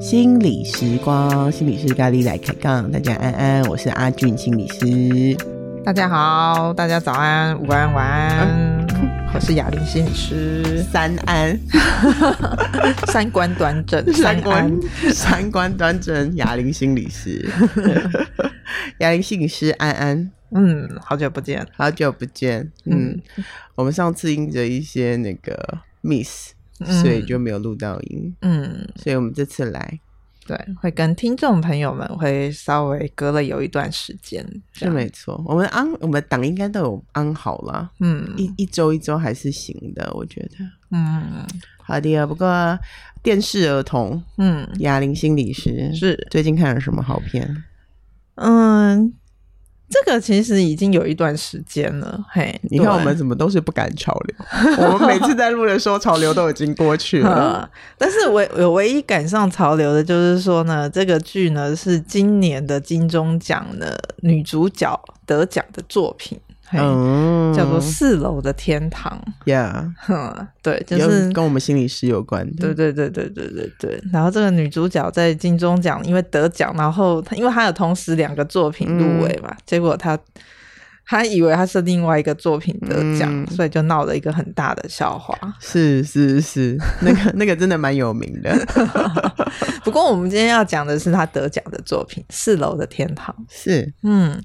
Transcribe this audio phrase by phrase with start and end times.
[0.00, 2.90] 心理时光，心理师咖喱来开杠。
[2.90, 5.36] 大家安安，我是阿俊心理师。
[5.84, 8.48] 大家好，大家早安、午安、晚安。
[8.48, 8.86] 嗯、
[9.34, 11.58] 我是雅玲心理师，三安，
[13.08, 14.70] 三观端正，三观
[15.10, 17.48] 三观端正，雅玲心理师，
[18.98, 20.30] 雅玲心理师安安。
[20.54, 22.72] 嗯，好久不见，好久不见。
[22.84, 28.34] 嗯，嗯我们上次因着一些那个 miss，、嗯、所以就没有录到音。
[28.40, 30.00] 嗯，所以我们这次来。
[30.46, 35.42] 对，会跟听众朋友们会稍微隔了有一段时间，是没错。
[35.46, 40.58] 我们安，我们档应该都有安好了，嗯，一一周一周还是行的，我觉得，
[40.90, 41.46] 嗯，
[41.78, 42.26] 好的。
[42.26, 42.78] 不过
[43.22, 47.64] 电视儿童，嗯，哑铃心理师是最近看了什么好片？
[48.34, 49.14] 嗯。
[49.88, 54.36] 这个其实已经有一段时间了，嘿，你看我们怎么都是不赶潮流，
[54.78, 57.68] 我们每次在录的时候，潮流都已经过去了。
[57.96, 66.40] 但是唯我唯一赶上潮流的，就是说呢，这个剧呢是今年的金钟奖的女主角得奖的作品。
[66.80, 69.92] 嗯，叫做四楼的天堂，Yeah，
[70.62, 74.02] 对，就是跟我们心理师有关的，对对对对对对对。
[74.12, 80.18] 然后这个女主角在金钟奖因为得奖，然后她因为她有同时两个作品入围嘛，嗯、结果她
[81.06, 85.36] 她以为她是另外一个作品得奖，嗯、所以就闹了一个很大的笑话。
[85.60, 88.54] 是是是，那个那个真的蛮有名的。
[89.84, 94.42] 不过我们今天要讲的是她得奖的作品《四楼的天堂》，是嗯。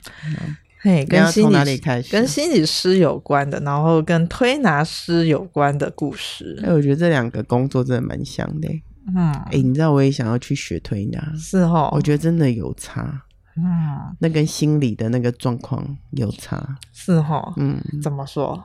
[0.82, 1.78] 嘿，跟心理
[2.10, 6.58] 跟心理师有关的，然后跟推拿师有关的故事。
[6.64, 8.70] 哎，我觉得这两个工作真的蛮像的。
[9.14, 13.24] 嗯，哎，你知道我也想要去学推拿，是哦，我觉得真的有差。
[13.58, 17.54] 嗯，那跟心理的那个状况有差，是哦。
[17.58, 18.64] 嗯，怎么说？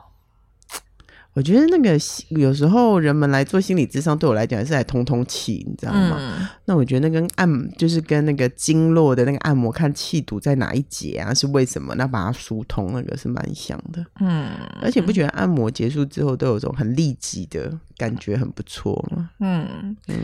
[1.35, 6.15] 我觉得那个有时候人们来做心理咨商，对我来讲是来通通气，你知道吗？
[6.17, 11.93] 嗯、那我觉得那跟按就是跟那个经络的那个按摩，看气堵在哪一节啊，是为什么？
[11.95, 14.01] 那把它疏通，那个是蛮像的。
[14.21, 14.47] 嗯，
[14.81, 19.29] 而且不觉得按摩结束之后都有种很立即的感觉，很不错吗？
[19.41, 20.15] 嗯嗯，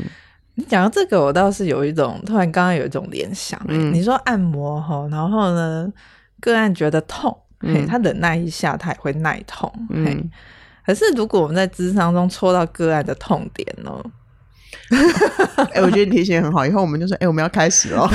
[0.56, 3.66] 你讲到这个，我倒是有一种突然刚刚有一种联想、欸。
[3.68, 5.92] 嗯，你说按摩哈，然后呢，
[6.40, 10.32] 个案觉得痛，嗯、嘿，他忍耐一下，他也会耐痛，嗯。
[10.84, 13.92] 嘿可是，如果我们在智商中戳到个案的痛点呢？
[15.58, 16.66] 哎、欸，我觉得你提醒很好。
[16.66, 18.10] 以后我们就说，哎、欸，我们要开始了。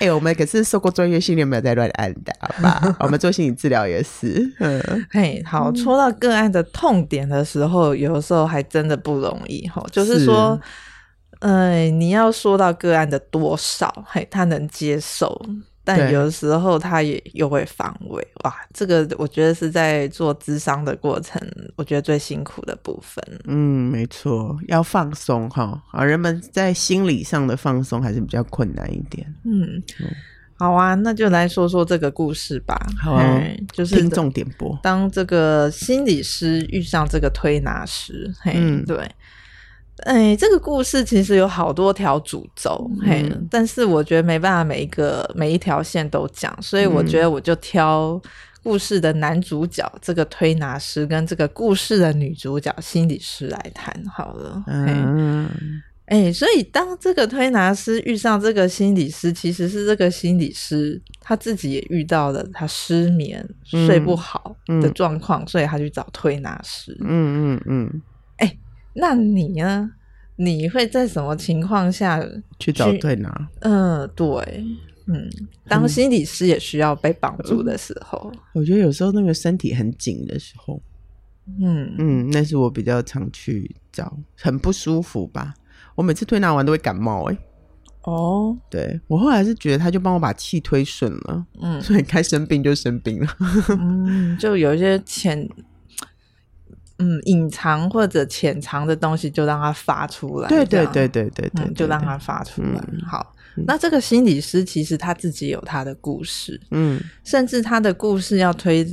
[0.00, 2.96] 哎、欸，我们可是受过专业训练，没有在乱按的，好吧？
[3.00, 4.52] 我们做心理治疗也是。
[4.58, 9.82] 嗯，嘿，好，戳到个案的痛点的时候，有时候还真的不容易哈。
[9.92, 10.60] 就是说，
[11.40, 15.40] 呃，你要说到个案的多少，嘿，他能接受。
[15.84, 21.40] 但有的时候他也又会防卫，哇，这个我觉得是在做智商的过程，
[21.76, 23.22] 我觉得最辛苦的部分。
[23.44, 29.26] 嗯，没错，要放松哈，啊，人们在心理上的放松还是比较困难一点。
[29.44, 30.10] 嗯，嗯
[30.56, 32.78] 好啊，那就来说说这个故事吧。
[33.02, 38.96] 好啊，就是听众点播，当这个心理师遇上这个推拿师，嘿，嗯，对。
[39.98, 48.20] 哎，这个故事其实有好多条主轴，嗯、嘿，但是我觉得没办法每一个每一条线都讲，所以我觉得我就挑
[48.62, 54.64] 故事的男主角、嗯、这个推拿师跟这个故事的女主角心理师来谈好了。
[54.66, 55.48] 嗯，
[56.06, 66.94] 哎，所以当这个推拿师遇上这个心理师，其实是这个心理师他自己也遇到了他失眠、嗯、睡不好的状况，嗯、所以他去找推拿师。
[67.00, 68.02] 嗯嗯嗯。
[68.94, 69.90] 嗯那你呢？
[70.36, 73.48] 你会在什么情况下去，去找推拿？
[73.60, 74.64] 嗯、呃，对，
[75.06, 75.30] 嗯，
[75.68, 80.82] 当心理师也需要被绑住的时候，嗯、我觉得有时候那个身体很紧的时候，
[81.60, 85.54] 嗯嗯，那是我比较常去找，很不舒服吧。
[85.94, 87.38] 我每次推拿完都会感冒、欸，哎，
[88.02, 93.28] 哦，对，我后来是觉得他就帮我把气推顺了，嗯， 所以该生病就生病了，
[93.78, 95.48] 嗯，就有一些潜。
[96.98, 100.48] 嗯，隐藏或者潜藏的东西就让它发出来。
[100.48, 102.80] 对对对对对对，就让它发出来。
[103.04, 103.34] 好，
[103.66, 108.86] 那这个心理师其实他自己有他的故事，嗯，甚至他的故事要推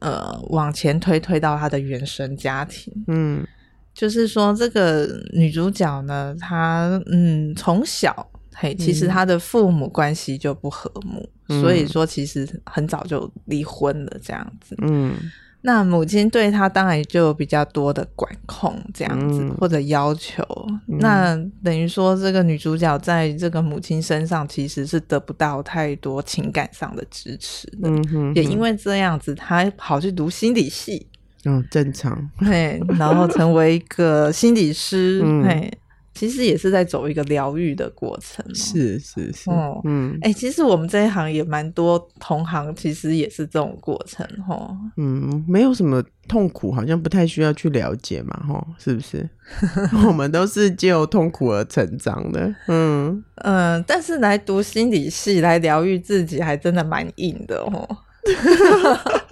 [0.00, 3.44] 呃往前推推到他的原生家庭，嗯，
[3.92, 11.28] 就是说这个女主角呢，她嗯从小嘿，其实她的父母关系就不和睦，
[11.60, 15.16] 所以说其实很早就离婚了这样子，嗯。
[15.60, 20.42] 那母亲对他当然就有比较多的管控，这样子、嗯、或者要求。
[20.86, 27.88] 嗯、那等于说，这个女主角在这个母亲身上其实是得不到太多情感上的支持的。
[27.88, 31.06] 嗯、哼哼也因为这样子，她跑去读心理系。
[31.44, 32.30] 嗯，正常。
[32.40, 35.20] 对，然后成为一个心理师。
[35.24, 35.44] 嗯。
[35.44, 35.78] 嘿
[36.18, 49.28] 其实也是在走一个疗愈的过程，是是是，哦、嗯，哎、欸，其实我们这一行也蛮多同行，其实也是这种过程，哈，嗯，没有什么痛苦，好像不太需要去了解嘛，哈，是不是？
[50.08, 53.22] 我们都是借由痛苦而成长的，嗯。
[53.44, 57.88] 嗯，但是来读心理系来疗愈自己，还真的蛮硬的，哦。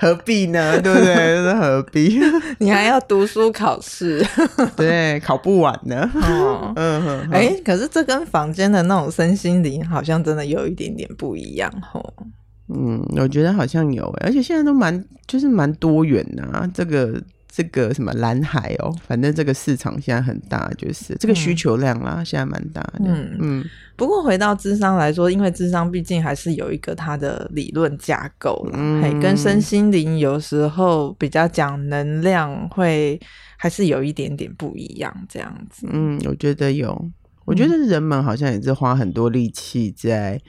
[0.00, 0.80] 何必呢？
[0.80, 1.14] 对不对？
[1.36, 2.18] 是何必？
[2.58, 4.26] 你还要读书考试，
[4.74, 6.10] 对，考不完呢。
[6.14, 12.02] 哦、嗯哼，哎、欸，可是这跟房间的那种身心灵好像真的有一点点不一样，哦。
[12.72, 17.20] 嗯，我觉得好像有，而且现在都蛮就是蛮多元的啊，这个。
[17.60, 23.00] 这个什么蓝海哦，反正这个市场现在很大，就是这个需求量啦，嗯、现在蛮大的。
[23.00, 23.38] 嗯嗯。
[23.40, 23.64] 嗯
[23.96, 33.20] 不过回到智商来说，因为智商毕竟还是有一个它的理论架构啦，嗯、跟身心灵有时候比较讲能量，会
[33.58, 35.86] 还是有一点点不一样这样子。
[35.92, 37.10] 嗯，我觉得有，
[37.44, 40.40] 我觉得人们好像也是花很多力气在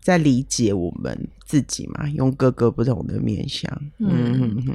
[0.00, 3.70] 在理解我们自己嘛，用各个不同的面向。
[3.98, 4.08] 嗯
[4.40, 4.74] 嗯嗯。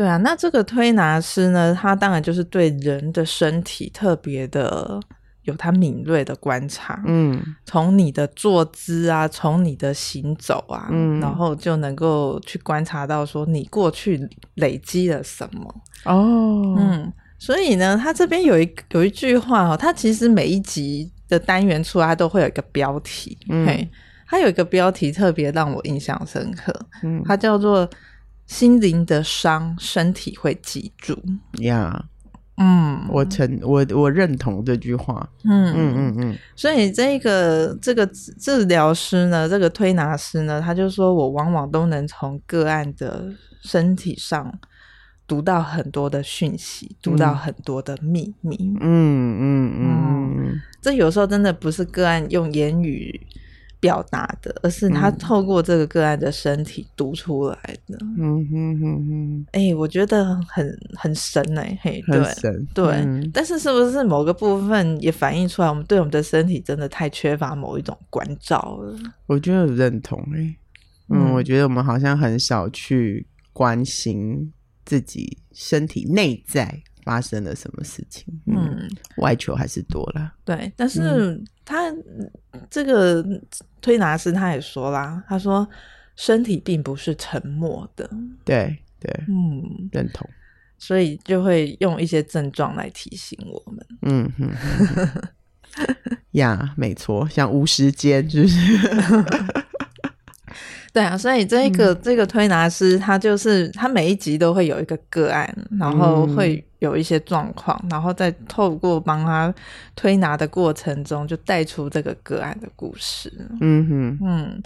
[0.00, 4.98] 嗯对啊，那这个推拿师呢，他当然就是对人的身体特别的
[5.42, 23.86] 有他敏锐的观察，嗯，从你的坐姿啊，从你的行走啊，嗯，然后就能够去观察到说你过去累积了什么哦，嗯，所以呢，他这边有一有一句话哦，他其实每一集的单元出来，他都会有一个标题，嗯，嘿，
[24.26, 27.86] 他有一个标题特别让我印象深刻，嗯，它叫做。
[28.50, 31.16] 心灵的伤，身体会记住
[31.60, 32.04] 呀。
[32.56, 35.30] Yeah, 嗯，我承我我认同这句话。
[35.44, 36.38] 嗯嗯嗯嗯。
[36.56, 43.32] 所以这个这个治疗师呢，这个推拿师呢，他就说我往往都能从个案的
[43.62, 44.52] 身体上
[45.28, 48.56] 读到很多的讯息，读到很多的秘密。
[48.80, 49.38] 嗯。
[49.40, 53.28] 嗯嗯，这有时候真的不是个案用言语。
[53.80, 57.56] 表达的，而是他透过这个个案的身体读出来
[57.86, 57.98] 的。
[58.18, 62.86] 嗯哼哼哼，哎、欸，我觉得很很神哎、欸，嘿，对神对。
[62.86, 68.98] 嗯、但是是不是某个部分也反映出来，我们对我们的身体真的太缺乏某一种关照了？
[69.26, 70.56] 我觉得认同哎、欸，
[71.08, 74.52] 嗯，嗯，我觉得我们好像很少去关心
[74.84, 76.82] 自己身体内在。
[77.04, 78.26] 发生了什么事情？
[78.46, 80.32] 嗯，嗯，外求还是多了。
[80.44, 82.30] 对，但是他、嗯、
[82.68, 83.24] 这个
[83.80, 85.68] 推拿师他也说啦，他说
[86.16, 88.08] 身体并不是沉默的。
[88.44, 90.28] 对对，嗯，认同。
[90.78, 93.86] 所以就会用一些症状来提醒我们。
[94.02, 94.48] 嗯哼，
[96.32, 98.56] 呀，yeah, 没错，像无时间，就是？
[100.92, 105.48] 对啊，所以这个、嗯、这个推拿师他就是他每一集都会有一个个案，
[105.78, 109.54] 然后会有一些状况，嗯、然后再透过帮他
[109.94, 113.32] 推拿的过程中，就带出这个个案的故事。
[113.60, 114.62] 嗯哼，嗯，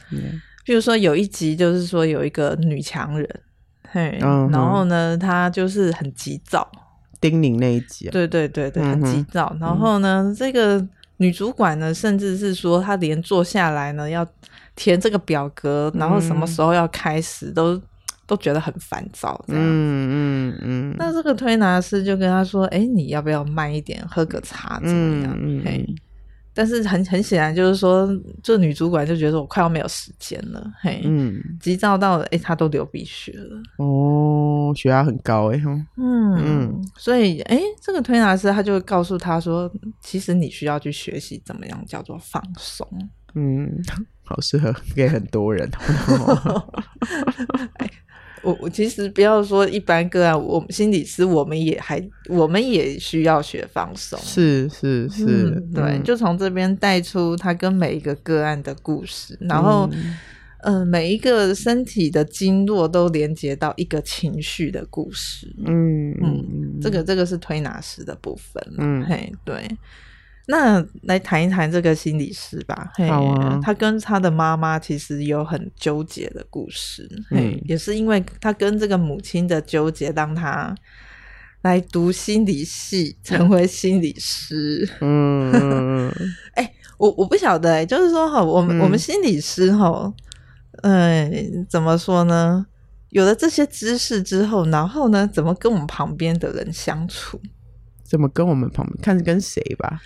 [0.64, 3.28] 比如说有一集就是说有一个女强人，
[3.90, 6.66] 嘿，嗯、然后呢，她就是很急躁，
[7.20, 9.50] 叮咛那一集、啊，对对对对，很急躁。
[9.56, 10.82] 嗯、然后呢，嗯、这个
[11.18, 14.26] 女主管呢，甚至是说她连坐下来呢要。
[14.76, 17.82] 填这个表格，然后什么时候要开始，嗯、都
[18.26, 19.68] 都觉得很烦躁这样子。
[19.70, 20.96] 嗯嗯嗯。
[20.98, 25.86] 那这个推拿师就跟他说：“哎，你要不要慢一点，喝个茶怎么样？”嗯嘿。
[26.56, 28.08] 但是很很显然就是说，
[28.40, 33.60] 这女主管就觉得我快要没有时间了，嘿，嗯，急躁到了，哎，她都流鼻血了。
[33.78, 36.36] 哦，血压很高哎，嗯嗯。
[36.38, 39.68] 嗯，所以哎，这个推拿师他就会告诉他说
[40.00, 42.86] ：“其实你需要去学习怎么样叫做放松。”
[43.34, 43.82] 嗯。
[44.24, 45.70] 好适合给很多人。
[48.42, 54.18] 我我其实不要说一般个案，我们心理师我们也还我们也需要学放松。
[54.20, 59.88] 是是是，嗯、对，嗯、就从这边带出他跟每一个个案的故事，然后
[60.58, 65.50] 嗯、呃，每一个身体的经络都连接到一个情绪的故事。
[65.64, 68.62] 嗯嗯，这个这个是推拿师的部分。
[68.76, 69.66] 嗯嘿，对。
[70.46, 72.92] 那来谈一谈这个心理师吧。
[73.08, 77.08] 好啊，他跟他的妈妈其实有很纠结的故事。
[77.30, 80.74] 嗯，也是因为他跟这个母亲的纠结，让他
[81.62, 84.86] 来读心理系，成为心理师。
[85.00, 86.08] 嗯，
[86.54, 90.12] 哎、欸，我我不晓得、欸，就是说哈，我们、嗯、我们心理师哈，
[90.82, 92.66] 嗯、呃，怎么说呢？
[93.08, 97.40] 有了这些知识之后，然后呢，怎么跟我们旁边的人相处？
[98.02, 100.02] 怎么跟我们旁边看跟谁吧？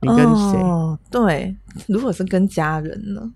[0.00, 0.58] 你跟谁？
[0.60, 1.56] 哦，对，
[1.88, 3.32] 如果是跟家人呢？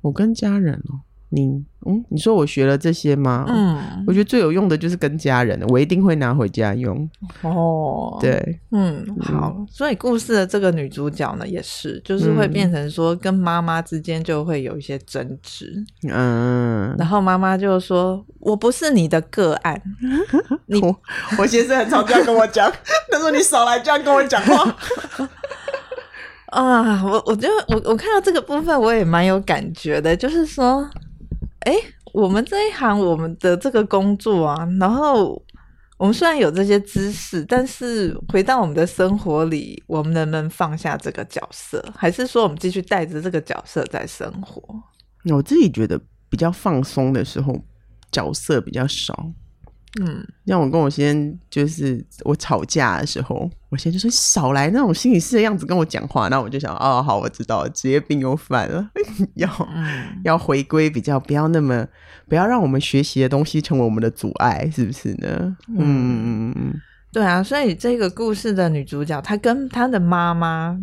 [0.00, 1.00] 我跟家人哦。
[1.32, 3.44] 你嗯，你说我学了这些吗？
[3.48, 7.08] 嗯，我觉得最有用的就是跟家人，我一定会拿回家用。
[7.42, 15.72] 哦，对，嗯，好，所以故事的这个女主角呢，也是，就是会变成说跟妈妈之间就会有一些争执。
[16.12, 19.80] 嗯，然后妈妈就说：“我不是你的个案。
[20.66, 21.00] ”你我，
[21.38, 22.68] 我先生很常这样跟我讲，
[23.12, 24.76] 他说：“你少来这样跟我讲话。”
[26.50, 30.88] 啊，我我觉得我我看到这个部分，我也蛮有感觉的，就是说。
[31.66, 31.74] 哎，
[32.14, 35.40] 我们这一行，我们的这个工作啊，然后
[35.98, 44.62] 我们虽然有这些知识，但是回到我们的生活里，我们能不能放下这个角色，还是说我们继续带着这个角色在生活？
[45.30, 47.54] 我自己觉得比较放松的时候，
[48.10, 49.30] 角色比较少。
[50.00, 58.88] 嗯，像我跟我先生，就是我吵架的时候，我先生就说少来那种心理师的样子跟我讲话，那我就想，哦，好，我知道了，职业病又犯了，
[59.34, 61.84] 要、嗯、要回归比较，不要那么，
[62.28, 65.56] 不要让我们学习的东西成为我们的阻碍，是不是呢？
[65.68, 66.74] 嗯嗯嗯，
[67.12, 70.78] 对啊，所以这个故事的女主角，她跟她的妈妈。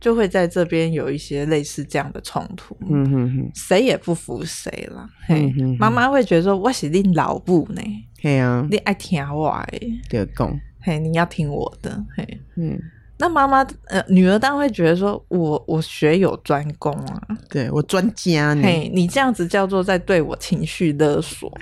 [0.00, 5.06] 就会在这边有一些类似这样的冲突，嗯哼哼，谁也不服谁了。
[5.26, 7.82] 嘿，妈妈会觉得说：“我是你老母呢，
[8.22, 12.78] 嘿啊，你爱听我诶，对公，嘿，你要听我的，嘿，嗯。
[13.18, 21.52] 那妈妈呃，女儿当然会觉得说：我我学有专攻啊，对我专家呢，嘿，你这样子叫做在对我情绪勒索。”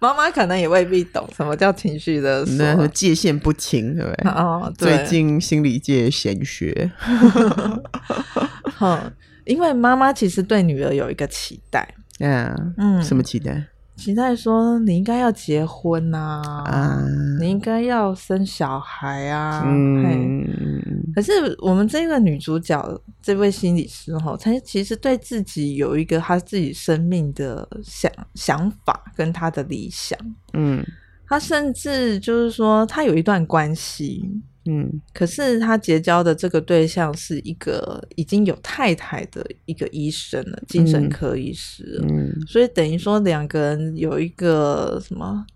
[0.00, 4.30] 妈妈可能也未必懂什么叫情绪的那界限不清，对不对？
[4.30, 4.96] 哦，对。
[4.96, 6.90] 最近心理界闲学，
[8.80, 9.12] 嗯，
[9.44, 11.88] 因为妈妈其实对女儿有一个期待，
[12.20, 13.64] 嗯 嗯，什么期待？
[13.96, 17.02] 期待说你应该要结婚呐，啊，
[17.40, 19.62] 你应该要生小孩啊。
[19.66, 20.46] 嗯，
[21.14, 30.18] 可是我们这个女主角这位心理师哈，她其实对自己有一个她自己生命的想想法跟她的理想。
[30.52, 30.84] 嗯，
[31.26, 34.30] 她甚至就是说，她有一段关系。
[34.66, 42.00] 嗯，可是他结交的这个对象是一个已经有太太的一个医生了，精神科医师。
[42.08, 45.46] 嗯，所以等于说两个人有一个什么？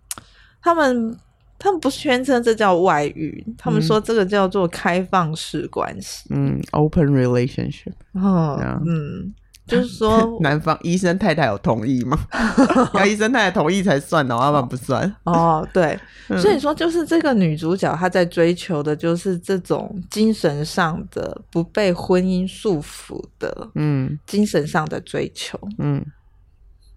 [0.62, 1.16] 他们
[1.58, 6.26] 他们不宣称这叫外遇，他们说这个叫做开放式关系。
[6.30, 7.92] 嗯，open relationship。
[8.12, 9.34] 哦，嗯。
[9.70, 12.18] 就是说， 男方医生太太有同意吗？
[12.94, 15.14] 要医生太太同意才算哦，要不然不算。
[15.24, 15.98] 哦，对，
[16.40, 26.04] 所以说就是这个女主角她在追求的就是这种精神上的不被婚姻束缚的，嗯，精神上的追求，嗯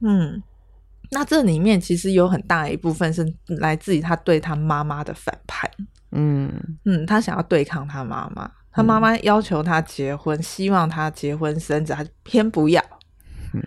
[0.02, 0.42] 嗯。
[1.12, 5.70] 那这里面其实有很大一部分是来自于她对她妈妈的反叛，
[6.12, 6.52] 嗯
[6.86, 8.50] 嗯，她想要对抗她妈妈。
[8.74, 12.84] 他妈妈要求他结婚，希望他结婚生子，他偏不要，
[13.54, 13.62] 嗯、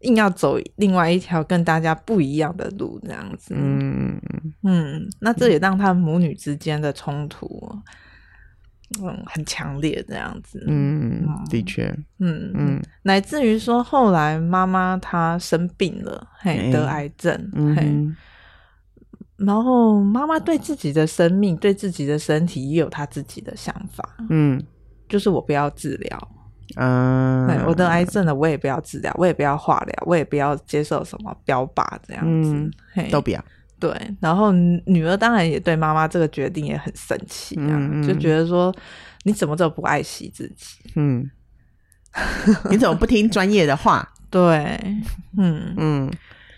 [0.00, 3.54] 硬要走另外一条跟大家不一样的路，这样子。
[3.56, 4.20] 嗯
[4.64, 7.72] 嗯，那这也让他母女之间的冲突，
[9.00, 10.64] 嗯，很强烈，这样子。
[10.66, 11.86] 嗯，的确，
[12.18, 18.16] 嗯嗯，乃至于说后来妈妈她生病了，嘿，得癌症，嗯、嘿。
[19.44, 24.08] 然后妈妈对自己的生命、对自己的身体也有她自己的想法。
[24.30, 24.62] 嗯，
[25.08, 26.28] 就是我不要治疗，
[26.76, 32.54] 嗯，我得癌症了，我也不要治疗，我也不要化疗，我也不要接受什么标靶这样子，
[32.96, 33.44] 嗯、都不要。
[33.78, 38.72] 对，然后女儿当然也对妈妈这个决定也很生气，嗯，就觉得说
[39.24, 40.76] 你怎么这么不爱惜自己？
[40.94, 41.28] 嗯，
[42.70, 44.08] 你怎么不听专业的话？
[44.30, 44.78] 对，
[45.36, 46.10] 嗯嗯。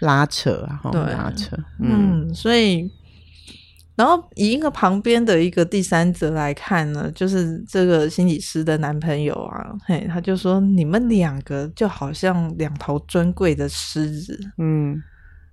[0.04, 2.90] 拉扯啊，对，拉扯，嗯，嗯，所以，
[3.96, 15.02] 然后以一个旁边的一个第三者来看呢，就是这个心理师的男朋友啊，嘿，他就说你们两个就好像两头尊贵的狮子，嗯，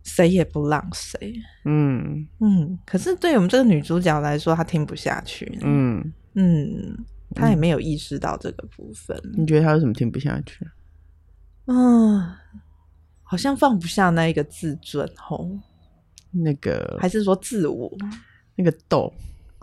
[0.04, 1.34] 谁也不让谁，
[1.66, 2.28] 嗯。
[2.40, 6.12] 嗯，可是对我们这个女主角来说，她听不下去，嗯。
[6.34, 6.98] 嗯，
[7.36, 9.16] 她也没有意识到这个部分。
[9.38, 10.68] 你觉得她为什么听不下去？
[11.68, 12.28] 嗯。
[13.32, 15.50] 好像放不下那一个自尊吼，
[16.32, 17.90] 那个还是说自我
[18.58, 19.10] 那个斗，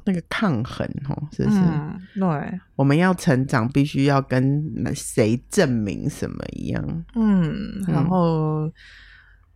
[0.07, 1.59] 那个抗衡吼，是不是？
[1.59, 7.05] 嗯，对，我们要成长，必须要跟谁证明什么一样？
[7.15, 8.73] 嗯，然后、嗯、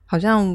[0.04, 0.46] 好像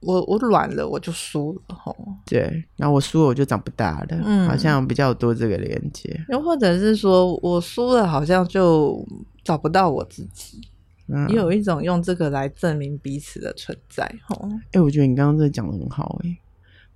[0.00, 1.96] 我我软了，我就输了吼。
[2.24, 4.06] 对，然后我输了，我就长不大了。
[4.24, 6.20] 嗯，好像比较多这个连接。
[6.30, 9.06] 又或者是说我输了，好像就
[9.44, 10.60] 找不到我自己。
[11.08, 14.04] 嗯、也有一种用这个来证明彼此的存在。
[14.28, 16.38] 哦，哎、欸，我觉得你刚刚这讲的很好、欸，哎，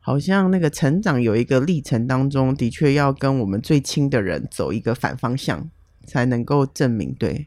[0.01, 5.71] 好像那个成长有一个历程当中，的确要跟我们最亲的人走一个反方向，
[6.05, 7.47] 才能够证明对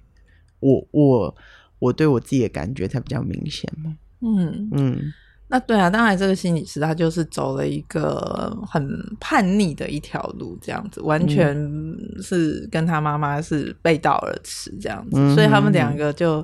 [0.60, 1.36] 我我
[1.79, 3.98] 我对我自己的感觉才比较明显嘛。
[4.22, 5.13] 嗯嗯。
[5.53, 8.83] 那对啊，当然这个心理师他就是走了一个很
[9.19, 11.55] 叛逆的一条路，这样子完全
[12.24, 16.43] 是跟他妈妈是背道而驰这样子，嗯、所以他们两个就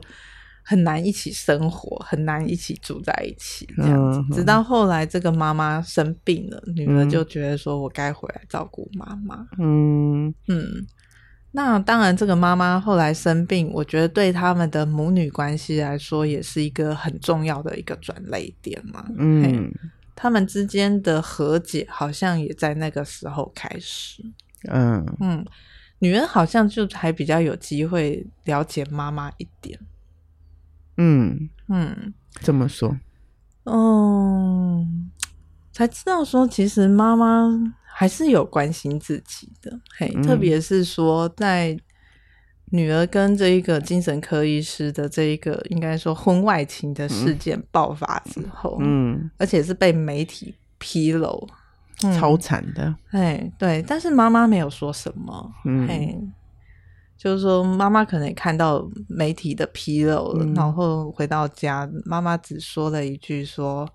[0.63, 4.19] 很难一起生活，很难一起住在一起这样子。
[4.19, 9.43] 嗯、直到后来这个妈妈生病了，女儿就觉得说我该回来照顾妈妈。
[9.57, 10.85] 嗯嗯。
[11.51, 19.03] 那当然，这个妈妈后来生病，我觉得对他们的母女关系来说，也是一个很重要的一个转捩点嘛。
[19.17, 19.71] 嗯，
[20.15, 24.23] 他们之间的和解好像也在那个时候开始。
[24.67, 25.43] 嗯嗯，
[25.97, 29.79] 女人好像就还比较有机会了解妈妈一点。
[30.97, 32.95] 嗯嗯，怎么说？
[33.63, 35.09] 嗯，
[35.71, 37.73] 才知道说，其实妈妈。
[37.99, 41.77] 还是有关心自己的，嘿，嗯、特别是说在
[42.67, 51.45] 女儿跟这一个精神科医师的这一个应该说婚外情的事件爆发之后，嗯，而且是被媒体披露，
[52.03, 56.17] 嗯、超惨的，哎，对，但是妈妈没有说什么，嗯，嘿，
[57.17, 63.85] 就是说妈妈可能也看到媒体的披露了，嗯、然后回到家，妈妈只说了一句说。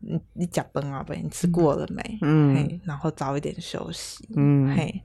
[0.00, 1.14] 你你讲崩啊，不？
[1.14, 2.18] 你吃过了没？
[2.22, 4.28] 嗯，嘿，然后早一点休息。
[4.36, 5.02] 嗯，嘿，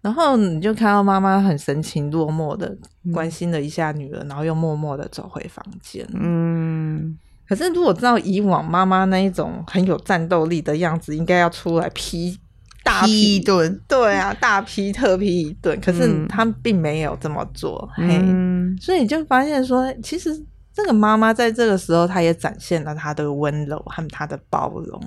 [0.00, 2.76] 然后你就看到妈妈很神情落寞的
[3.12, 6.06] 关心了一下女儿，嗯、然后又默默的走回房间。
[6.14, 7.18] 嗯，
[7.48, 12.38] 可是如果知道以往妈妈那一种很有战斗力的样子，应该要出来批
[12.84, 13.80] 大批一顿。
[13.88, 15.80] 对啊，大批特批一顿。
[15.80, 17.88] 可是她并没有这么做。
[17.98, 20.44] 嗯、嘿，所以你就发现说，其实。
[20.76, 25.00] 这个妈妈在这个时候，她也展现了她的温柔和她的包容。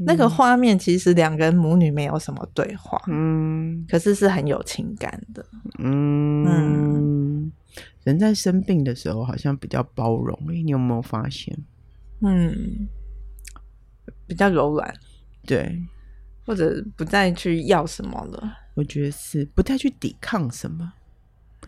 [0.00, 5.46] 嗯、那个画面其实两个人母女没有什么对话，嗯，可是是很有情感的。
[5.78, 7.52] 嗯，嗯，
[8.02, 11.56] 人在生病的时候好像比较包容，你有没有发现？
[12.22, 12.88] 嗯，
[14.26, 14.92] 比较柔软，
[15.46, 15.80] 对，
[16.44, 18.52] 或者不再去要什么了。
[18.74, 20.92] 我觉得是不再去抵抗什么。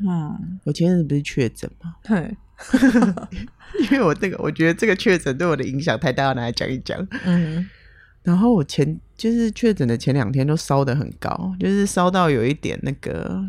[0.00, 1.94] 嗯，我前阵子不是确诊吗？
[2.02, 2.36] 对。
[3.90, 7.06] 因为我这个，我觉得这个确诊对我的影响太大，要拿来讲一讲。
[7.26, 7.68] 嗯，
[8.22, 13.44] 然后我前就是确诊的前两天都烧得很高，就是烧到有一点那个，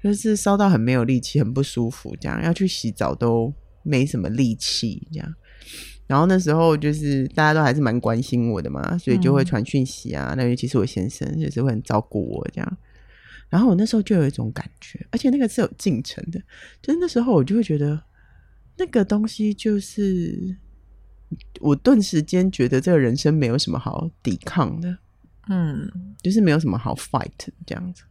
[0.00, 5.34] 就是烧到很没有力气，很不舒服，这样要去洗澡都没什么力气，这样。
[6.06, 10.28] 然后那时候就是大家都还是蛮关心我的嘛，所以就会传讯息啊。
[10.32, 12.78] 嗯、那尤其是我先生，就是会很照顾我这样。
[13.50, 16.40] 然后我那时候就有一种感觉，而且那个是有进程的，
[16.80, 18.00] 就是那时候我就会觉得
[18.78, 20.56] 那个东西就是
[21.60, 24.96] 我顿时间觉得这个人生没有什么好抵抗的，
[25.48, 25.90] 嗯，
[26.22, 27.28] 就是没有什么好 fight
[27.66, 28.04] 这样子。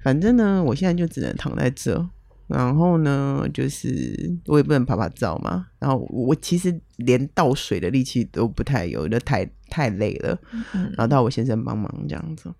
[0.00, 2.08] 反正呢，我现在就只能躺在这，
[2.46, 5.66] 然后呢，就是我也不能趴趴走嘛。
[5.80, 10.38] 然后我其实连倒水的力气都不太有，就太太累了。
[10.72, 12.52] 嗯，然后到我先生帮忙这样子，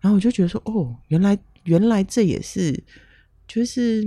[0.00, 1.36] 然后我就觉得说，哦，原来。
[1.64, 2.82] 原来这也是，
[3.46, 4.02] 就是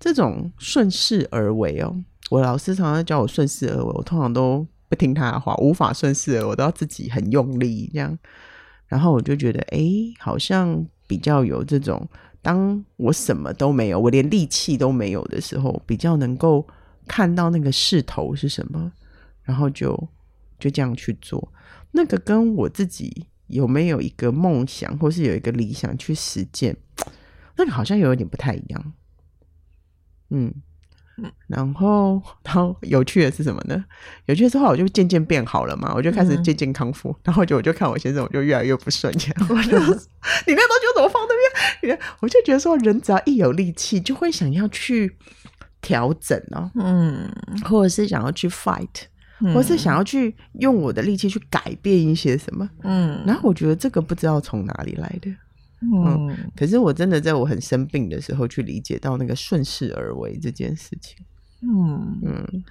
[0.00, 1.94] 这种顺势而为哦。
[2.30, 8.18] 我老师常常教我顺势而为，我通常都不听他的话，无法顺势而为，我都要自己很用力这样。
[8.86, 9.80] 然后我就觉得，哎，
[10.18, 12.08] 好像比较有这种，
[12.40, 16.66] 当我什么都没有，我连力气都没有的时候，比较能够
[17.06, 18.92] 看到那个势头是什么，
[19.42, 19.94] 然后就
[20.58, 21.52] 就这样去做。
[21.92, 23.26] 那个跟我自己。
[23.48, 26.76] 有没有一个梦想，或是有一个理想去实践？
[27.56, 28.92] 那个好像有一点不太一样。
[30.30, 30.52] 嗯，
[31.48, 33.84] 然后，然后有趣的是什么呢？
[34.26, 37.10] 有趣的是后来我就渐渐变好了嘛，我就开始渐渐康复。
[37.10, 39.34] 嗯、然后就我就看我先生，我就越来越不顺眼。
[39.48, 39.78] 我就
[40.46, 41.34] 你那东西怎么放那
[41.82, 41.98] 边？
[42.20, 45.16] 我就觉得说，人只要一有力气，就会想要去
[45.80, 47.28] 调整哦，嗯，
[47.64, 49.06] 或者是想要去 fight。
[49.54, 55.30] 或是想要去用我的力气去改变一些什么，嗯，然后我觉得这个不知道从哪里来的，
[55.82, 61.16] 嗯，嗯，可是我真的在我很生病的时候去理解到那个顺势而为这件事情，
[61.62, 62.64] 嗯嗯，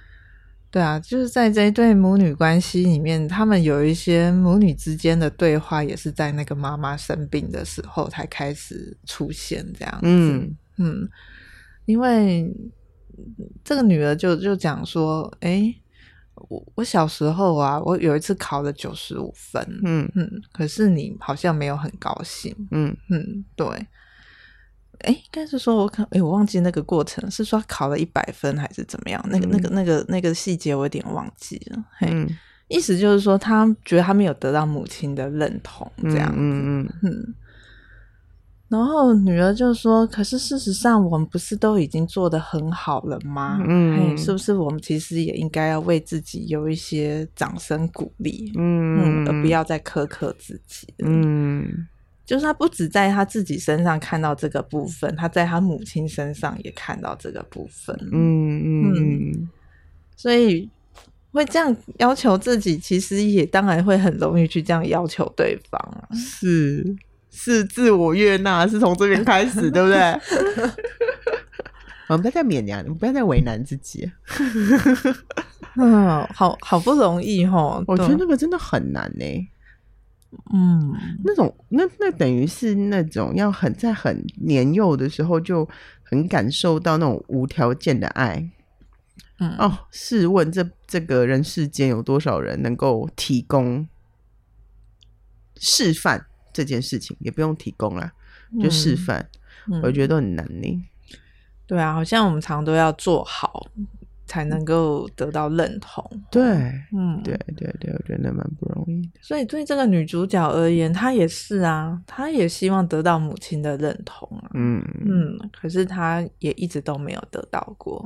[0.70, 10.56] 对啊，就是在这一对母女关系里面，他们有一些母女之间的对话，也是在那个妈妈生病的时候才开始出现这样子，嗯。
[10.80, 11.08] 嗯，
[11.86, 12.54] 因为
[13.64, 15.74] 这个女儿就就讲说，哎。
[16.48, 23.66] 我我小时候啊，我有一次考了九十五分，嗯嗯，可是你好像没有很高兴，嗯嗯，对，
[25.00, 29.24] 哎，应该是说我可哎，我忘记那个过程是说考了一百分还是怎么样？
[29.28, 31.84] 那个、那个、那个、那个细节我有点忘记了。
[31.98, 32.28] 嘿，嗯、
[32.68, 36.36] 意思就是说他觉得他没有得到母亲的认同，这样子。
[36.38, 37.34] 嗯嗯嗯。
[38.68, 43.58] 然后女儿就说：“可是事实上，我们不是都已经做得很好了吗？
[43.66, 48.52] 嗯，是不是我们其实也应该要为自己有一些掌声鼓励？
[48.58, 50.86] 嗯，嗯，而不要再苛刻自己。
[50.98, 51.88] 嗯，
[52.26, 57.98] 就是他不止在他自己身上看到这个部分，他在他母亲身上也看到这个部分。
[58.12, 59.48] 嗯嗯，嗯，
[60.14, 60.68] 所以
[61.32, 66.08] 会这样要求自己，其实也当然会很容易去这样要求对方啊。
[66.14, 66.94] 是。”
[67.30, 70.20] 是自我悦纳，是从这边开始， 对不对？
[72.08, 74.10] 我们不要再勉强，你不要再为难自己。
[75.76, 79.24] 嗯，好好不容易哈， 我觉得那个真的很难呢。
[80.52, 85.68] 嗯，那种那那等于是那种要很在很年幼的时候就
[86.02, 88.50] 很感受到那种无条件的爱。
[89.38, 93.86] 嗯哦，试问这这个人世间有多少人能够提供
[95.56, 96.26] 示范？
[96.58, 98.12] 这件事情也不用提供啊，
[98.60, 99.24] 就示范，
[99.80, 100.84] 我觉得都很难呢。
[101.68, 103.64] 对啊，好像我们常都要做好，
[104.26, 106.04] 才能够得到认同。
[106.32, 106.42] 对，
[106.92, 109.20] 嗯，对对对，我觉得蛮不容易的。
[109.22, 114.50] 所以对这个女主角而言，她也是啊，她也希望得到母亲的认同啊。
[114.54, 118.04] 嗯嗯，可是她也一直都没有得到过。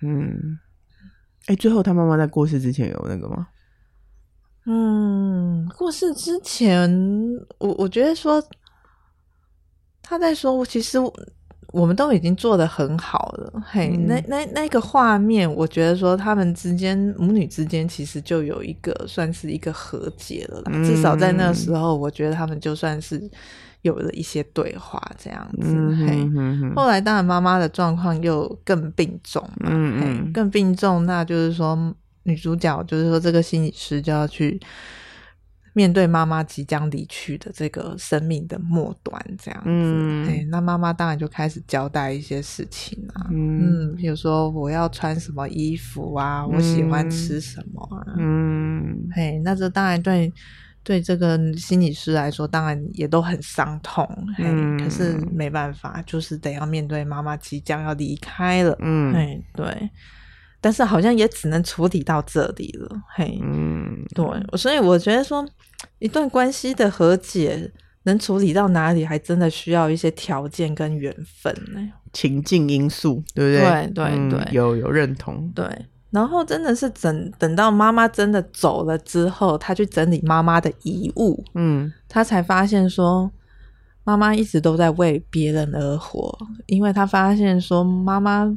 [0.00, 0.58] 嗯，
[1.46, 3.46] 哎，最后她妈妈在过世之前有那个吗？
[4.64, 6.88] 嗯，过世之前，
[7.58, 8.40] 我我觉得说
[10.00, 10.98] 他在说，其实
[11.72, 13.62] 我们都已经做得很好了。
[13.66, 20.70] 嘿，嗯、那那那个画面，我觉得说他们之间母女之间其实就有一个算是一个和解了啦。
[20.72, 23.28] 嗯、至少在那个时候，我觉得他们就算是
[23.80, 25.74] 有了一些对话这样子。
[25.74, 31.92] 嗯、嘿，后来当然妈妈的状况又更病重嘛，嗯、嘿，更病重，那就是说。
[32.24, 34.60] 女主角就是说，这个心理师就要去
[35.74, 39.64] 面对妈妈即将离去的这个生命的末端，这样子。
[39.66, 50.30] 嗯，欸、那妈妈当然就开始交代一些事情啊，嗯，比如说我要穿什么衣服啊，嗯、我喜欢吃什么啊，嗯，嘿，那这当然对
[50.84, 54.06] 对这个心理师来说，当然也都很伤痛，
[54.36, 59.90] 嘿，嗯、可是没办法，就是得要面对妈妈即将要离开了，嗯，嘿，对。
[60.62, 64.24] 但是好像也只能处理到这里了，嘿，嗯，对，
[64.56, 65.44] 所以我觉得说
[65.98, 67.68] 一段关系的和解
[68.04, 71.80] 能处理到哪里，还真的需要一些条件跟缘分呢，
[72.12, 73.90] 情境因素，对不对？
[73.92, 75.66] 对对对，嗯、有有认同，对。
[76.10, 83.28] 然后真的是等等到妈妈真的走了之后，他去整理妈妈的遗物，嗯，他才发现说
[84.04, 88.56] 妈妈一直都在为别人而活，因为他发现说妈妈。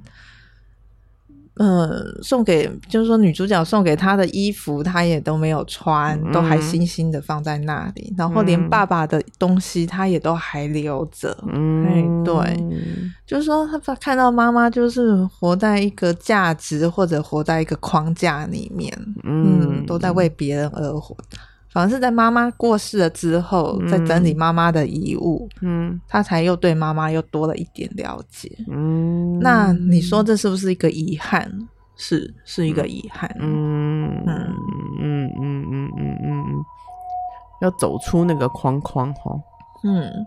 [1.57, 1.89] 嗯，
[2.21, 8.13] 送给就是说女主角送给他的衣服，他也都没有穿，嗯、都还新新的放在那里。
[8.17, 11.37] 然后连爸爸的东西，他也都还留着。
[11.53, 12.35] 嗯，对，
[13.25, 21.15] 就是说他看到妈妈就是活在一个价值或者活在一个框架里面，嗯，嗯，都在为别人而活。
[21.75, 31.51] 反正是在妈妈过世了之后，在整理妈妈的遗物，嗯，他才又对妈妈又多了一点了解，嗯，那你说这是不是一个遗憾？
[31.97, 34.23] 是，是一个遗憾，嗯。
[34.25, 34.55] 嗯。
[34.97, 36.65] 嗯嗯嗯嗯嗯，
[37.61, 39.35] 要走出那个框框哈，
[39.83, 40.25] 嗯，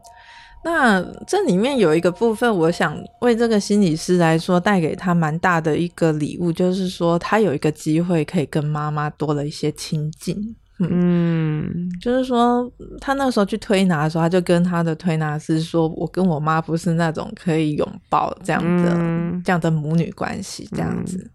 [0.62, 10.54] 那这里面有一个部分，我想为这个心理师来说，带给他蛮大的一个礼物，就是说他有一个机会可以跟妈妈多了一些亲近。
[10.78, 21.18] 嗯，就是说，他那时候去推拿的时候，他就跟他的推拿师说：“我跟我妈不是那种可以拥抱这样的、嗯、这样的母女关系，这样子。
[21.18, 21.30] 嗯”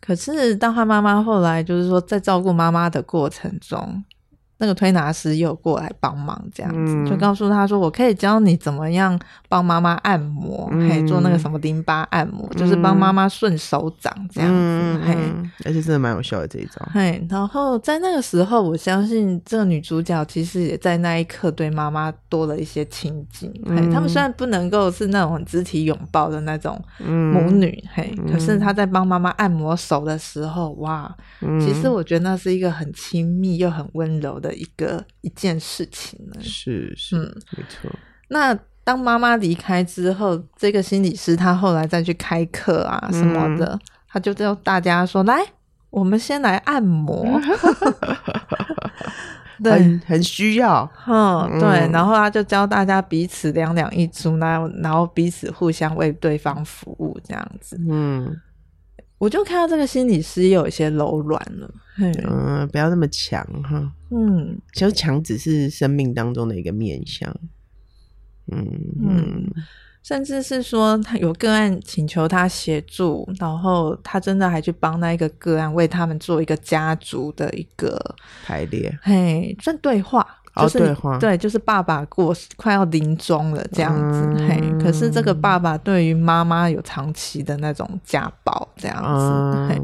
[0.00, 4.04] 可是，当他妈妈后来就是说，在照顾妈妈的过程中。
[4.58, 9.18] 那个推拿师又过来帮忙，这样子、嗯、就告诉他说：“我可以教你怎么样
[9.50, 14.56] 帮妈妈按摩，可以、嗯、做那个什么淋巴按摩，嗯、就是帮妈妈顺手掌这样子。
[14.56, 15.14] 嗯”嘿，
[15.66, 16.88] 而且真的蛮有效的这一招。
[16.90, 23.52] 嘿，然后在那个时候，我相信这个女主角其实也在那一刻对妈妈多了一些亲近。
[23.66, 34.45] 嗯、嘿，他们虽然不能够是那种肢体拥抱的那种母女，嗯、嘿，可是她在帮妈妈按摩手的时候，哇，嗯、其实我觉得那是一个很亲密又很温柔的。
[34.46, 37.90] 的一个一件事情呢，是是，嗯，没错。
[38.28, 45.40] 那当妈妈离开之后，这个心理师他后来再去开课啊什么的，嗯、他就叫大家说：“来，
[45.90, 47.26] 我们先来按摩。
[49.64, 50.88] ”很很需要。
[51.06, 51.90] 嗯，对。
[51.90, 57.80] 然后他就教大家彼此两两一组，然后然后彼此互相为对方服务这样子。
[57.88, 58.38] 嗯，
[59.18, 61.70] 我就看到这个心理师也有一些柔软了。
[61.98, 63.92] 嗯，不要那么强哈。
[64.10, 67.34] 嗯，其实强只是生命当中的一个面相。
[68.52, 68.68] 嗯
[69.02, 69.50] 嗯。
[70.02, 77.98] 甚至是说，他有个案请求他协助，然后他真的还去帮那一个个案为他们做一个家族的一个
[78.44, 80.24] 排列，嘿，算对话，
[80.56, 89.82] 就是、哦、对，对，就是爸爸过快要临终了这样子，嗯、嘿，可是这个爸爸对于妈妈有长期的那种家暴这样子，嗯、嘿，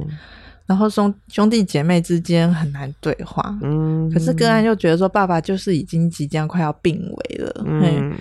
[0.66, 7.80] 然后兄兄弟姐妹之间很难对话，嗯，可是个案又觉得说爸爸就是已经即将快要病危了，嗯。
[7.80, 8.16] 嘿。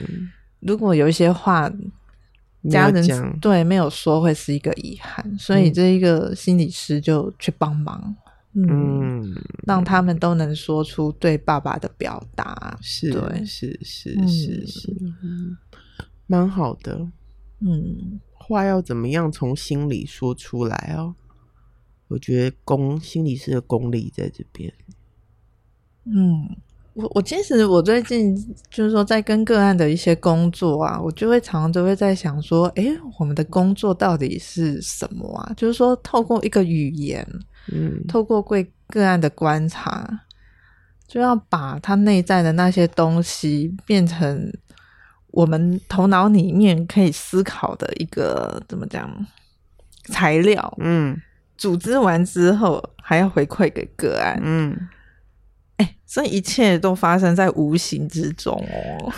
[0.61, 1.67] 如果有一些话，
[2.69, 8.15] 家人对没有说，会是一个遗憾，所以这一个心理师就去帮忙，
[8.53, 9.35] 嗯，嗯，
[9.65, 15.57] 让他们都能说出对爸爸的表达，是，对，是是是是，嗯，
[16.27, 17.07] 蛮好的，
[17.59, 21.15] 嗯，话要怎么样从心里说出来哦？
[22.07, 24.73] 我觉得功心理师的功力在这边，
[26.05, 26.55] 嗯。
[26.93, 28.35] 我我其实我最近
[28.69, 32.85] 就是说在跟个案的一些工作啊，我就会常常都会在想说，哎，
[33.17, 35.53] 我们的工作到底是什么啊？
[35.55, 37.25] 就是说透过一个语言，
[37.71, 40.21] 嗯，透过个个案的观察，
[41.07, 44.51] 就要把他内在的那些东西变成
[45.27, 49.09] 我们头脑里面可以思考的一个怎么讲
[50.05, 51.21] 材料，嗯，
[51.57, 54.89] 组织完之后还要回馈给个案，嗯。
[55.77, 59.11] 欸、这一切都发生在无形之中哦，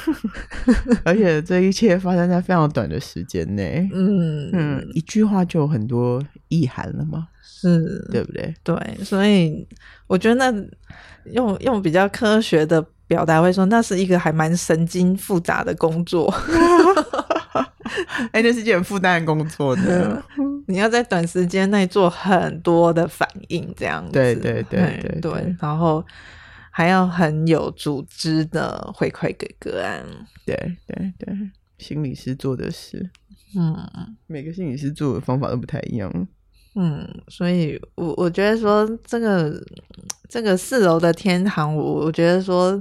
[1.04, 3.86] 而且这一切发生在非常短的时间内。
[3.94, 7.28] 嗯嗯，一句话就有很多意涵了吗？
[7.70, 8.54] 是，对不对？
[8.64, 9.68] 对，所以
[10.08, 10.66] 我觉得那
[11.32, 16.30] 用用比较科学的表达会说，那是一个还蛮神经复杂的工作。
[18.32, 20.24] 哎、欸，那是件很负担的工作的，
[20.68, 24.12] 你要在短时间内做很多的反应，这样子。
[24.12, 26.04] 对对对对对，对，对，然后。
[26.76, 30.04] 还要很有组织的回馈给个案，
[30.44, 30.56] 对
[30.88, 31.32] 对对，
[31.78, 33.12] 心理师做的事，
[33.56, 33.78] 嗯，
[34.26, 36.12] 每个心理师做的方法都不太一样，
[36.76, 39.62] 嗯，所以我我觉得说这个
[40.28, 42.80] 这个四楼的天堂，我我觉得说，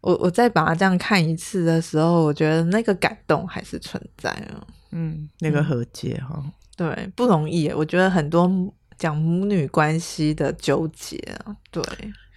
[0.00, 8.50] 我我再把它这样看一次的时候，我觉得那个感动还是存在啊，嗯，那个和解哈、嗯，对，不容易，我觉得很多
[8.98, 11.82] 讲母女关系的纠结啊，对。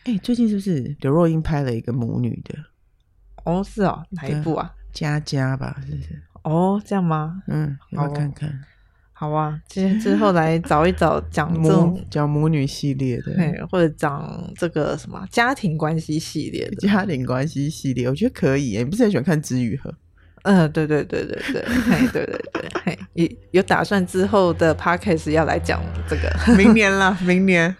[0.06, 2.54] 哎、欸，最近是不是刘若英拍了一个母女的？
[3.46, 4.72] 哦，是哦，哪一部啊？
[4.92, 6.22] 佳佳吧，是不是？
[6.44, 7.42] 哦，这样吗？
[7.48, 8.64] 嗯，我看看。
[9.24, 13.32] 好啊，今天之后来找一找讲这种讲母女系列的，
[13.72, 16.76] 或者讲这个什么家庭关系系列的。
[16.86, 18.78] 家庭关系系列，我觉得可以。
[18.78, 19.94] 你不是很喜欢看知语和？
[20.44, 27.74] 嗯，对对对对对， 嘿，对对对，嘿，有有打算之后的 podcast 要来讲这个，明年了， 明年。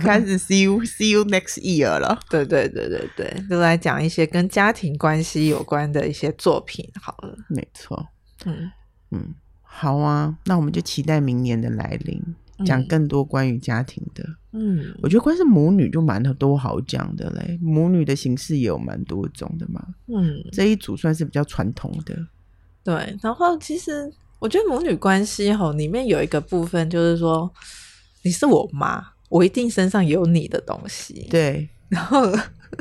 [0.00, 8.06] 开始 see you see you next year 了，对对对对对，就来讲一些跟家庭关系有关的一些作品，好了，没错，
[8.46, 8.70] 嗯。
[9.10, 9.34] 嗯，
[9.78, 12.20] 好啊，那我们就期待明年的来临。
[12.66, 17.56] 讲更多关于家庭的，嗯，我觉得关是母女就蛮多好讲的嘞。
[17.62, 22.18] 母女的形式也有蛮多种的嘛，嗯，这一组算是比较传统的。
[22.82, 27.48] 对，然后其实我觉得母女关系吼里面有一个部分就是说，
[28.22, 32.22] 你是我妈，我一定身上有你的东西，对，然后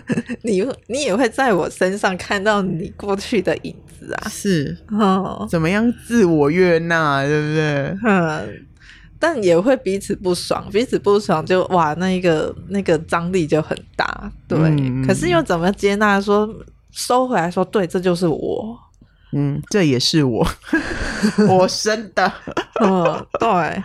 [0.44, 4.78] 你你也会在我身上看到你过去的影子啊，是。
[4.92, 7.98] 哦，怎么样自我悦纳，对不对？
[8.06, 8.66] 嗯。
[9.20, 14.60] 但也会彼此不爽，彼此不爽就哇，那一个那个张力就很大，对。
[14.60, 16.22] 嗯、可是又怎么接纳？
[16.22, 16.48] 说
[16.92, 18.78] 收回来说，对，这就是我，
[19.34, 20.48] 嗯，这也是我，
[21.50, 22.32] 我生的，
[22.80, 23.84] 嗯，对，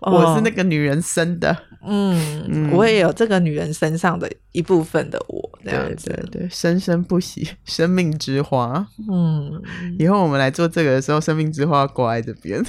[0.00, 9.60] 我是那个女人生的，嗯，嗯，我也有这个女人身上的一部分的我，这样子，对对对，生生不息，生命之花，嗯，
[9.98, 12.64] 以后我们来做这个的时候，生命之花挂在这边。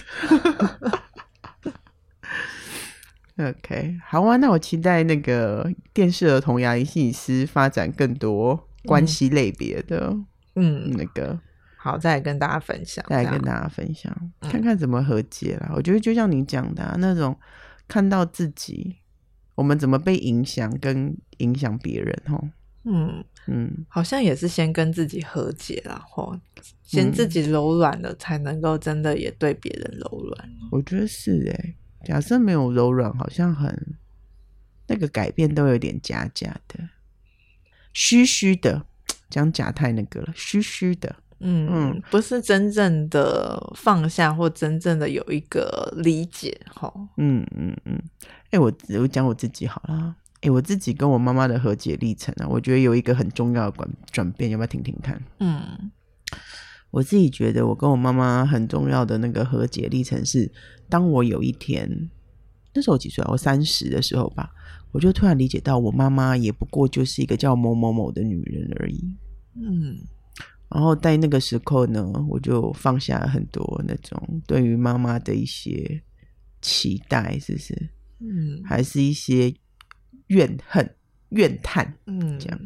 [3.38, 10.16] OK，好啊，那我期待那个电视儿童牙医心理师发展更多关系类别的，
[10.56, 11.40] 嗯，那个
[11.78, 15.68] 好，再来跟大家分享，再来跟大家分享，看看怎么和解啦。
[15.70, 17.36] 嗯、我觉得就像你讲的、啊、那种，
[17.88, 18.98] 看到自己，
[19.56, 22.50] 我们怎么被影响，跟影响别人，哦，
[22.86, 26.40] 嗯嗯，好像也是先跟自己和解啦，吼，
[26.84, 30.50] 先自己柔软了，才能够真的也对别人柔软。
[30.72, 31.76] 我觉得是诶、欸。
[32.04, 33.96] 假设没有柔软，好像很
[34.88, 36.90] 那个改变都有点假假的。
[37.94, 38.86] 虚虚的
[39.30, 41.16] 讲假太那个了，虚虚的。
[41.46, 46.92] 嗯嗯，不是真正的放下或真正的有一个理解哈。
[47.18, 48.02] 嗯嗯嗯，
[48.46, 50.16] 哎、欸，我我讲我自己好了。
[50.36, 55.22] 哎、欸，我自己跟我妈妈的和解历程啊，我觉得有一个很重要的转转变，要不要听听看？
[55.40, 55.92] 嗯，
[56.92, 60.50] 我自己觉得我跟我妈妈很重要的那个和解历程是，
[60.88, 62.10] 当我有一天，
[62.74, 63.30] 那时候我几岁啊？
[63.32, 64.50] 我三十的时候吧，
[64.94, 69.04] 我就突然理解到，我妈妈也不过就是一个叫某某某的女人而已。
[69.56, 69.98] 嗯。
[70.74, 76.02] 然后在那个时候呢，我就放下了很多那种对于妈妈的一些
[76.62, 77.90] 期待，是不是？
[78.20, 79.54] 嗯，还是一些
[80.28, 80.90] 怨恨、
[81.30, 82.60] 怨叹，嗯，这样。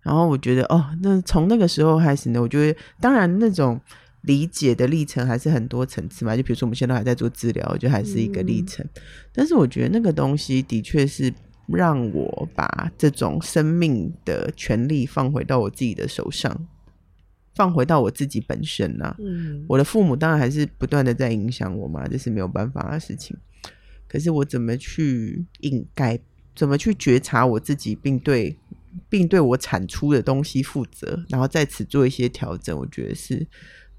[0.00, 3.80] 然后我觉得，哦，那从那个时候开始呢，我觉得，当然那种
[4.22, 6.36] 理解的历程还是很多层次嘛。
[6.36, 8.84] 就比如说，我们现在还在做治疗，我觉得还是一个历程。
[8.96, 11.32] 嗯，但是我觉得那个东西的确是
[11.68, 16.66] 让我把这种生命的权利放回到我自己的手上。
[17.58, 23.36] 放回到我自己本身呐、啊，嗯，我的父母当然还是不断的在影响我嘛，这是没有办法的事情。
[24.06, 26.16] 可是我怎么去应该
[26.54, 28.56] 怎么去觉察我自己，并对
[29.08, 33.44] 并对我产出的东西负责，然后在此做一些调整，我觉得是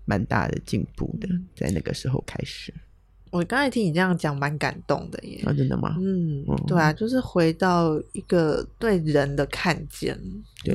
[0.05, 1.27] 蛮大的进步的。
[1.53, 2.73] 在那个时候开始，
[3.29, 5.43] 我刚才听你这样讲，蛮感动的耶。
[5.45, 5.97] 啊，真的吗？
[5.99, 10.17] 嗯，对啊，就是回到一个对人的看见。
[10.63, 10.73] 对，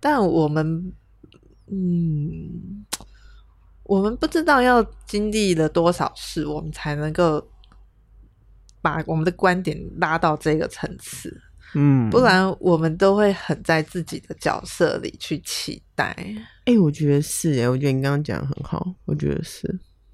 [0.00, 0.90] 但我们。
[1.74, 2.84] 嗯，
[3.84, 7.42] 我们不知道要经历了多少事，我们才能够
[8.82, 11.34] 把我们的观点拉到这个层次。
[11.74, 16.14] 嗯，不然我们都会很在自己的角色里去期待。
[16.66, 19.66] 哎、欸，我觉得是哎，我觉得你刚刚讲的很好，我觉得是。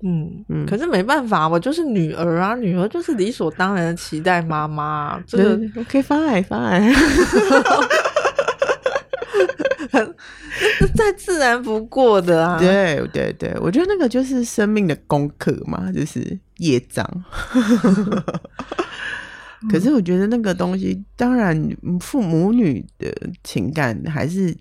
[0.04, 5.18] 嗯嗯，可是没办法，我就是女儿啊，女儿就是理所当然的期待妈妈。
[5.26, 6.94] 这个 OK fine fine。
[10.94, 12.58] 再自然不过的啊！
[12.58, 17.06] 对对对，我觉得那个就是生命的功课嘛，就是业障。
[19.70, 24.56] 可是我觉得那个东西，当然父母女的情感还是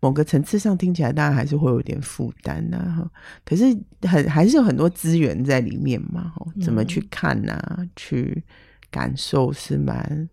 [0.00, 3.10] 某个层次上听起来，当然还是会有点负担呐。
[3.44, 3.64] 可是
[4.02, 7.86] 很还是有很多资源在里面嘛，怎么去看呐、啊？
[7.94, 8.42] 去
[8.90, 10.28] 感受是蛮，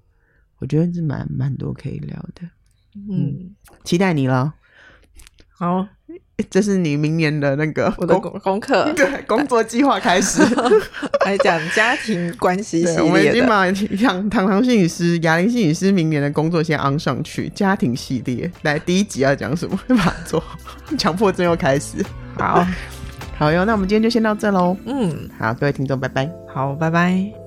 [0.60, 2.48] 我觉得是蛮蛮多可以聊的。
[3.10, 4.53] 嗯，期待你了。
[5.58, 5.88] 好，
[6.49, 10.41] 这是你明年的那个我的功功课， 对，工作计划开始
[11.25, 13.01] 来讲家庭关系系列。
[13.01, 17.47] 我们已经把像唐唐心理师、雅玲心理师明年的工作先安上去。
[17.49, 19.79] 家庭系列，来第一集要讲什么？
[19.88, 20.43] 马上做，
[20.97, 22.03] 强迫症又开始。
[22.38, 22.65] 好，
[23.39, 24.75] 好哟，那我们今天就先到这喽。
[24.86, 26.29] 嗯，好，各位听众，拜拜。
[26.53, 27.44] 好，拜拜。